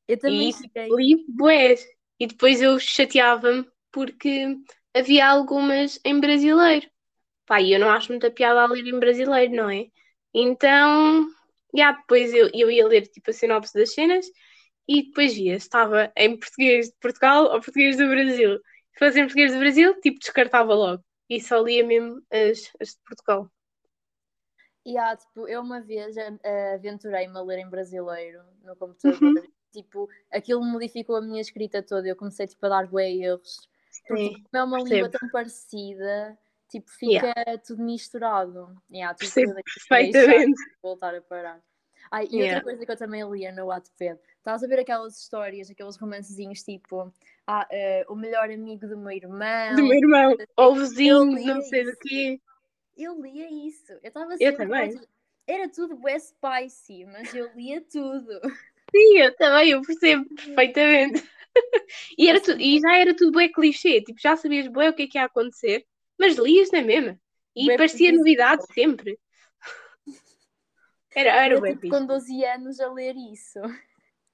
Eu 0.08 0.18
também 0.18 0.50
e 0.50 0.54
fiquei. 0.54 0.90
li 0.90 1.26
bués. 1.28 1.86
E 2.20 2.28
depois 2.28 2.62
eu 2.62 2.80
chateava-me 2.80 3.66
porque 3.92 4.58
havia 4.94 5.28
algumas 5.28 6.00
em 6.04 6.20
brasileiro. 6.20 6.88
Pá, 7.46 7.62
eu 7.62 7.80
não 7.80 7.90
acho 7.90 8.12
muita 8.12 8.32
piada 8.32 8.62
a 8.62 8.68
ler 8.68 8.86
em 8.86 9.00
brasileiro, 9.00 9.54
não 9.54 9.70
é? 9.70 9.88
Então, 10.34 11.28
já, 11.76 11.92
depois 11.92 12.34
eu, 12.34 12.50
eu 12.54 12.70
ia 12.70 12.88
ler 12.88 13.08
tipo 13.08 13.30
a 13.30 13.34
sinopse 13.34 13.74
das 13.74 13.94
cenas 13.94 14.26
e 14.88 15.04
depois 15.04 15.34
via 15.34 15.60
se 15.60 15.66
estava 15.66 16.12
em 16.16 16.38
português 16.38 16.88
de 16.88 16.96
Portugal 17.00 17.46
ou 17.46 17.62
português 17.62 17.98
do 17.98 18.08
Brasil. 18.08 18.58
Se 18.94 19.00
fosse 19.00 19.20
em 19.20 19.24
português 19.24 19.54
do 19.54 19.60
Brasil, 19.60 20.00
tipo, 20.02 20.20
descartava 20.20 20.74
logo. 20.74 21.04
E 21.30 21.40
só 21.40 21.62
lia 21.62 21.86
mesmo 21.86 22.22
as, 22.32 22.70
as 22.80 22.90
de 22.90 23.00
Portugal. 23.06 23.50
E 24.86 24.98
há, 24.98 25.16
tipo, 25.16 25.48
eu 25.48 25.62
uma 25.62 25.80
vez 25.80 26.16
aventurei-me 26.74 27.38
a 27.38 27.42
ler 27.42 27.60
em 27.60 27.70
brasileiro 27.70 28.42
no 28.64 28.76
computador. 28.76 29.22
Uhum. 29.22 29.44
Tipo, 29.72 30.10
aquilo 30.32 30.64
modificou 30.64 31.16
a 31.16 31.22
minha 31.22 31.42
escrita 31.42 31.82
toda. 31.82 32.08
Eu 32.08 32.16
comecei 32.16 32.48
tipo, 32.48 32.66
a 32.66 32.70
dar 32.70 32.88
bué 32.88 33.10
erros. 33.12 33.70
Porque 34.08 34.30
Sim, 34.30 34.46
é 34.54 34.64
uma 34.64 34.78
percebo. 34.78 34.96
língua 34.96 35.10
tão 35.10 35.30
parecida, 35.30 36.38
tipo, 36.70 36.90
fica 36.90 37.34
yeah. 37.38 37.58
tudo 37.66 37.84
misturado. 37.84 38.76
Yeah, 38.92 39.16
tudo 39.18 39.56
perfeitamente. 39.64 40.62
Voltar 40.82 41.16
a 41.16 41.22
parar. 41.22 41.62
Ai, 42.10 42.28
e 42.30 42.38
yeah. 42.38 42.56
outra 42.56 42.64
coisa 42.64 42.86
que 42.86 42.92
eu 42.92 42.98
também 42.98 43.30
lia 43.30 43.54
no 43.54 43.68
Wattpad, 43.68 44.20
estás 44.38 44.64
a 44.64 44.68
ver 44.68 44.80
aquelas 44.80 45.18
histórias, 45.22 45.70
aqueles 45.70 45.96
romancezinhos 45.96 46.62
tipo 46.62 47.14
ah, 47.48 47.68
uh, 47.72 48.12
o 48.12 48.16
melhor 48.16 48.50
amigo 48.50 48.88
do 48.88 48.98
meu 48.98 49.12
irmão. 49.12 49.76
Do 49.76 49.84
meu 49.84 49.98
irmão, 49.98 50.36
ou 50.58 50.76
vizinho, 50.76 51.26
não 51.26 51.62
sei 51.62 51.86
do 51.86 51.96
quê. 51.98 52.42
Eu 52.96 53.22
lia 53.22 53.50
isso. 53.50 53.92
Eu 53.94 54.08
estava 54.08 54.36
Eu 54.40 54.56
também. 54.56 55.00
Era 55.48 55.70
tudo 55.70 56.00
West 56.04 56.36
Spicy, 56.36 57.06
mas 57.06 57.34
eu 57.34 57.52
lia 57.56 57.82
tudo. 57.82 58.40
Sim, 58.94 59.18
eu 59.18 59.36
também, 59.36 59.70
eu 59.72 59.82
percebo 59.82 60.26
perfeitamente. 60.36 61.30
e, 62.18 62.30
era 62.30 62.40
tu, 62.40 62.52
e 62.52 62.80
já 62.80 62.96
era 62.98 63.16
tudo 63.16 63.38
bem 63.38 63.52
clichê, 63.52 64.02
tipo, 64.02 64.20
já 64.20 64.36
sabias 64.36 64.68
bem 64.68 64.90
o 64.90 64.94
que 64.94 65.04
é 65.04 65.08
que 65.08 65.18
ia 65.18 65.26
acontecer, 65.26 65.86
mas 66.20 66.38
lias 66.38 66.72
na 66.72 66.82
mesma. 66.82 67.20
E 67.56 67.68
bem 67.68 67.78
parecia 67.78 68.12
novidade 68.12 68.64
sempre. 68.74 69.20
Era, 71.14 71.44
era, 71.44 71.60
bem 71.60 71.76
tipo, 71.76 71.90
com 71.90 72.06
12 72.06 72.46
anos 72.46 72.80
a 72.80 72.90
ler 72.90 73.18
isso. 73.18 73.60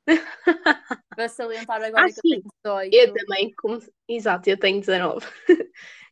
Para 1.10 1.28
salientar 1.28 1.82
agora 1.82 2.06
ah, 2.06 2.08
que 2.08 2.14
sim. 2.14 2.36
eu 2.36 2.42
tenho 2.64 2.92
18. 2.92 2.94
Eu 2.94 3.14
também, 3.16 3.54
comecei... 3.56 3.94
exato, 4.08 4.48
eu 4.48 4.60
tenho 4.60 4.80
19. 4.80 5.26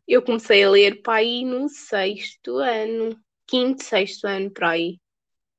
Eu 0.07 0.21
comecei 0.21 0.63
a 0.63 0.69
ler 0.69 1.01
para 1.01 1.15
aí 1.15 1.43
no 1.43 1.67
sexto 1.67 2.57
ano, 2.57 3.19
quinto, 3.47 3.83
sexto 3.83 4.25
ano, 4.25 4.51
para 4.51 4.71
aí. 4.71 4.99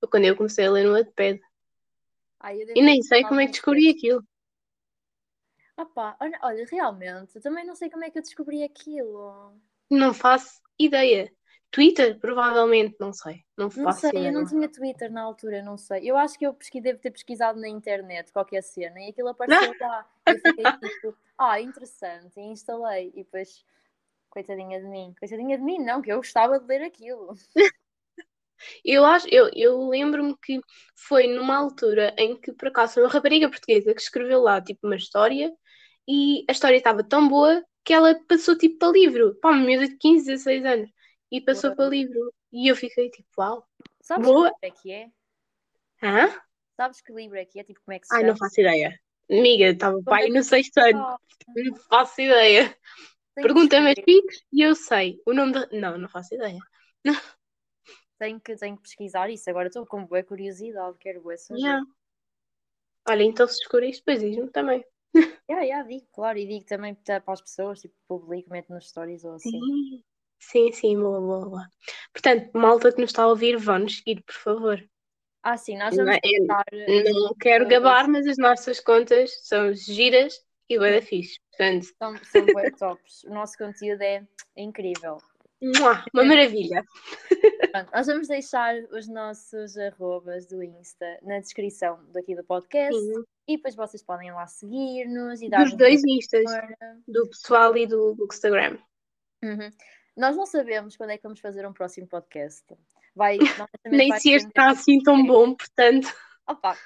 Foi 0.01 0.09
quando 0.09 0.25
eu 0.25 0.37
comecei 0.37 0.67
a 0.67 0.71
ler 0.71 0.85
no 0.85 0.93
Wattpad. 0.93 1.41
e 2.75 2.83
nem 2.83 3.03
sei 3.03 3.23
como 3.25 3.41
é 3.41 3.47
que 3.47 3.53
descobri 3.53 3.89
aquilo. 3.89 4.23
Opa, 5.77 6.17
olha, 6.21 6.39
olha, 6.43 6.67
realmente, 6.71 7.39
também 7.41 7.67
não 7.67 7.75
sei 7.75 7.91
como 7.91 8.05
é 8.05 8.11
que 8.11 8.19
eu 8.19 8.23
descobri 8.23 8.63
aquilo. 8.63 9.53
Não 9.91 10.15
faço 10.15 10.61
ideia. 10.79 11.31
Twitter? 11.71 12.19
Provavelmente, 12.19 12.97
não 12.99 13.13
sei. 13.13 13.45
Não, 13.57 13.69
não 13.77 13.93
sei, 13.93 14.11
ideia. 14.11 14.29
eu 14.29 14.33
não 14.33 14.47
tinha 14.47 14.69
Twitter 14.69 15.13
na 15.13 15.21
altura, 15.21 15.63
não 15.63 15.77
sei. 15.77 16.09
Eu 16.09 16.17
acho 16.17 16.39
que 16.39 16.47
eu 16.47 16.55
pesqui, 16.55 16.81
devo 16.81 16.99
ter 16.99 17.11
pesquisado 17.11 17.61
na 17.61 17.69
internet 17.69 18.33
qualquer 18.33 18.63
cena 18.63 18.99
e 19.01 19.11
aquilo 19.11 19.29
apareceu 19.69 19.75
lá. 19.79 20.09
Eu 20.27 20.35
fiquei 20.37 20.91
tipo, 20.91 21.17
ah, 21.37 21.61
interessante, 21.61 22.41
e 22.41 22.45
instalei. 22.45 23.09
E 23.09 23.25
depois, 23.25 23.63
coitadinha 24.37 24.79
de 24.81 24.87
mim. 24.87 25.15
Coitadinha 25.19 25.57
de 25.57 25.65
mim, 25.65 25.79
não, 25.79 26.03
que 26.03 26.13
eu 26.13 26.19
gostava 26.19 26.61
de 26.61 26.67
ler 26.67 26.83
aquilo. 26.83 27.35
Eu 28.83 29.05
acho, 29.05 29.29
eu, 29.31 29.51
eu 29.55 29.87
lembro-me 29.87 30.35
que 30.43 30.59
foi 30.95 31.27
numa 31.27 31.55
altura 31.57 32.15
em 32.17 32.41
que 32.41 32.53
por 32.53 32.69
acaso 32.69 32.95
foi 32.95 33.03
uma 33.03 33.11
rapariga 33.11 33.51
portuguesa 33.51 33.95
que 33.95 34.01
escreveu 34.01 34.41
lá 34.41 34.63
tipo 34.63 34.87
uma 34.87 34.97
história 34.97 35.53
e 36.09 36.43
a 36.49 36.53
história 36.53 36.79
estava 36.79 37.05
tão 37.05 37.29
boa 37.29 37.63
que 37.85 37.93
ela 37.93 38.19
passou 38.27 38.57
tipo 38.57 38.79
para 38.79 38.93
livro, 38.93 39.35
pá, 39.43 39.51
uma 39.51 39.63
miúda 39.63 39.87
de 39.87 39.99
15, 39.99 40.25
16 40.27 40.65
anos 40.65 40.91
e 41.31 41.41
passou 41.41 41.77
para 41.77 41.91
livro. 41.91 42.33
E 42.51 42.69
eu 42.71 42.75
fiquei 42.75 43.11
tipo, 43.11 43.29
uau. 43.39 43.63
Sabes 44.01 44.27
boa. 44.27 44.51
que 44.59 44.67
livro 44.67 44.79
é 44.79 44.83
que 44.83 44.93
é? 44.93 45.11
Hã? 46.03 46.41
Sabes 46.77 47.01
que 47.03 47.13
livro 47.13 47.37
é 47.37 47.45
que 47.45 47.61
é? 47.61 47.65
Tipo, 47.65 47.81
como 47.85 47.95
é 47.95 47.99
que 47.99 48.07
se 48.07 48.15
Ai, 48.15 48.21
chama? 48.23 48.33
não 48.33 48.39
faço 48.39 48.61
ideia. 48.61 48.99
Amiga, 49.31 49.67
estava 49.67 50.03
pai 50.03 50.27
é 50.27 50.29
no 50.29 50.43
sexto 50.43 50.79
ano. 50.79 51.19
Não 51.55 51.77
faço 51.77 52.23
ideia. 52.23 52.75
Pergunta-me 53.43 53.95
piques 53.95 54.45
e 54.53 54.63
eu 54.63 54.75
sei. 54.75 55.21
O 55.27 55.33
nome 55.33 55.53
de... 55.53 55.79
Não, 55.79 55.99
não 55.99 56.09
faço 56.09 56.35
ideia. 56.35 56.59
Tenho 58.19 58.41
que, 58.41 58.57
tenho 58.57 58.77
que 58.77 58.83
pesquisar 58.83 59.29
isso. 59.31 59.49
Agora 59.51 59.69
estou 59.69 59.87
com 59.87 60.07
boa 60.07 60.23
curiosidade. 60.23 60.97
Quero 60.99 61.21
boa 61.21 61.37
saber. 61.37 61.61
Yeah. 61.61 61.85
Olha, 63.09 63.23
então 63.23 63.47
se 63.47 63.59
descobrir 63.59 63.93
depois 63.93 64.21
diz-me 64.21 64.51
também. 64.51 64.85
Yeah, 65.49 65.65
yeah, 65.65 65.89
digo, 65.89 66.07
claro. 66.13 66.37
E 66.37 66.47
digo 66.47 66.67
também 66.67 66.95
para 66.95 67.23
as 67.29 67.41
pessoas, 67.41 67.81
tipo, 67.81 67.95
publico, 68.07 68.51
meto 68.51 68.73
nos 68.73 68.89
stories 68.89 69.25
ou 69.25 69.35
assim. 69.35 69.51
Sim. 69.51 70.05
Sim, 70.39 70.73
sim, 70.73 70.99
boa, 70.99 71.21
boa, 71.21 71.49
boa. 71.49 71.69
Portanto, 72.13 72.51
malta 72.53 72.93
que 72.93 73.01
nos 73.01 73.11
está 73.11 73.23
a 73.23 73.29
ouvir, 73.29 73.57
vão-nos 73.57 73.97
seguir, 73.97 74.23
por 74.23 74.35
favor. 74.35 74.91
Ah, 75.43 75.57
sim, 75.57 75.79
nós 75.79 75.97
vamos 75.97 76.19
tentar... 76.21 76.65
Não 76.73 77.35
quero 77.41 77.67
gabar, 77.67 78.09
mas 78.09 78.27
as 78.27 78.37
nossas 78.37 78.81
contas 78.81 79.31
são 79.47 79.73
giras 79.73 80.35
e 80.69 80.79
bem 80.79 80.93
da 80.93 81.03
fixe. 81.03 81.41
Portanto... 81.51 81.87
São, 81.99 82.17
são 82.25 82.47
bem 82.47 82.71
tops. 82.79 83.25
O 83.25 83.31
nosso 83.31 83.57
conteúdo 83.57 84.03
é 84.03 84.27
incrível. 84.57 85.19
Uma 85.63 86.25
maravilha. 86.25 86.85
Pronto, 87.73 87.91
nós 87.93 88.07
vamos 88.07 88.29
deixar 88.29 88.75
os 88.93 89.09
nossos 89.09 89.77
arrobas 89.79 90.47
do 90.47 90.63
Insta 90.63 91.19
na 91.23 91.39
descrição 91.41 91.99
daqui 92.13 92.35
do 92.35 92.45
podcast. 92.45 92.99
Sim. 92.99 93.25
E 93.49 93.57
depois 93.57 93.75
vocês 93.75 94.03
podem 94.03 94.33
lá 94.33 94.47
seguir-nos 94.47 95.41
e 95.41 95.49
dar. 95.49 95.65
Dos 95.65 95.75
dois 95.75 96.05
Instas, 96.05 96.45
do 97.09 97.27
pessoal 97.29 97.77
e 97.77 97.87
do, 97.87 98.15
do 98.15 98.27
Instagram. 98.27 98.79
Uhum. 99.43 99.71
Nós 100.17 100.37
não 100.37 100.47
sabemos 100.47 100.97
quando 100.97 101.11
é 101.11 101.17
que 101.17 101.23
vamos 101.23 101.41
fazer 101.41 101.67
um 101.67 101.73
próximo 101.73 102.07
podcast. 102.07 102.65
Vai, 103.15 103.39
Nem 103.87 104.13
se 104.19 104.33
este 104.33 104.49
está 104.49 104.71
assim 104.71 105.03
tão 105.03 105.25
bom, 105.25 105.55
portanto. 105.55 106.13
Opa, 106.47 106.77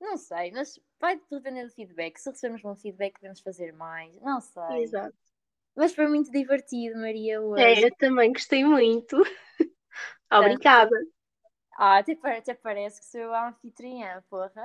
não 0.00 0.16
sei, 0.16 0.50
mas 0.52 0.78
vai 1.00 1.20
depender 1.30 1.64
do 1.64 1.72
feedback. 1.72 2.18
Se 2.18 2.30
recebermos 2.30 2.62
bom 2.62 2.74
feedback, 2.74 3.14
podemos 3.14 3.40
fazer 3.40 3.72
mais. 3.72 4.14
Não 4.20 4.40
sei. 4.40 4.82
Exato. 4.82 5.14
Mas 5.76 5.94
foi 5.94 6.08
muito 6.08 6.30
divertido, 6.30 6.98
Maria. 6.98 7.40
Hoje. 7.40 7.62
É, 7.62 7.84
eu 7.84 7.90
também 7.96 8.32
gostei 8.32 8.64
muito. 8.64 9.16
Obrigada. 10.32 10.96
Ah, 11.76 11.98
até, 11.98 12.18
até 12.36 12.54
parece 12.54 13.00
que 13.00 13.06
sou 13.06 13.32
a 13.32 13.48
anfitriã, 13.48 14.22
porra. 14.28 14.64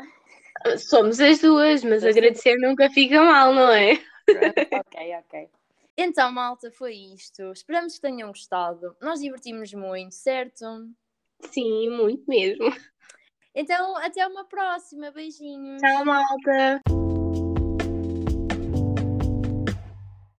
Somos 0.80 1.20
as 1.20 1.40
duas, 1.40 1.84
mas 1.84 2.04
agradecer 2.04 2.58
nunca 2.58 2.90
fica 2.90 3.22
mal, 3.22 3.54
não 3.54 3.72
é? 3.72 3.94
ok, 4.80 5.16
ok. 5.20 5.50
Então, 5.96 6.32
malta, 6.32 6.72
foi 6.72 6.96
isto. 6.96 7.52
Esperamos 7.52 7.96
que 7.96 8.02
tenham 8.02 8.30
gostado. 8.30 8.96
Nós 9.00 9.20
divertimos 9.20 9.72
muito, 9.74 10.16
certo? 10.16 10.66
Sim, 11.52 11.90
muito 11.92 12.24
mesmo. 12.28 12.66
Então, 13.56 13.98
até 13.98 14.26
uma 14.28 14.44
próxima. 14.46 15.12
Beijinhos. 15.12 15.82
Tchau, 15.82 16.06
malta! 16.06 17.03